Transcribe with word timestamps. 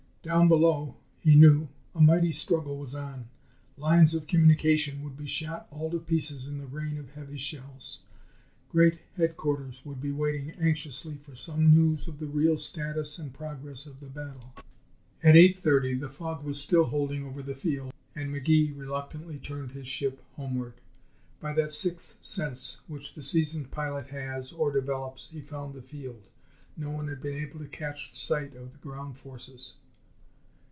Down 0.23 0.47
below, 0.47 0.97
he 1.19 1.35
knew, 1.35 1.67
a 1.95 1.99
mighty 1.99 2.31
struggle 2.31 2.77
was 2.77 2.93
on. 2.93 3.27
Lines 3.75 4.13
of 4.13 4.27
communication 4.27 5.01
would 5.01 5.17
be 5.17 5.25
shot 5.25 5.67
all 5.71 5.89
to 5.89 5.99
pieces 5.99 6.45
in 6.45 6.59
the 6.59 6.67
rain 6.67 6.99
of 6.99 7.09
heavy 7.09 7.37
shells. 7.37 8.01
Great 8.69 8.99
Headquarters 9.17 9.83
would 9.83 9.99
be 9.99 10.11
waiting 10.11 10.51
anxiously 10.61 11.17
for 11.17 11.33
some 11.33 11.71
news 11.73 12.07
of 12.07 12.19
the 12.19 12.27
real 12.27 12.55
status 12.55 13.17
and 13.17 13.33
progress 13.33 13.87
of 13.87 13.99
the 13.99 14.09
battle. 14.11 14.53
At 15.23 15.33
8:30 15.33 15.99
the 15.99 16.09
fog 16.11 16.43
was 16.43 16.61
still 16.61 16.83
holding 16.85 17.25
over 17.25 17.41
the 17.41 17.55
field 17.55 17.91
and 18.13 18.29
McGee 18.29 18.77
reluctantly 18.77 19.39
turned 19.39 19.71
his 19.71 19.87
ship 19.87 20.21
homeward. 20.35 20.75
By 21.39 21.51
that 21.53 21.71
sixth 21.71 22.23
sense 22.23 22.77
which 22.85 23.15
the 23.15 23.23
seasoned 23.23 23.71
pilot 23.71 24.05
has, 24.09 24.51
or 24.51 24.71
develops, 24.71 25.29
he 25.29 25.41
found 25.41 25.73
the 25.73 25.81
field. 25.81 26.29
No 26.77 26.91
one 26.91 27.07
had 27.07 27.23
been 27.23 27.39
able 27.39 27.57
to 27.57 27.65
catch 27.67 28.13
sight 28.13 28.53
of 28.55 28.71
the 28.73 28.77
ground 28.77 29.17
forces. 29.17 29.73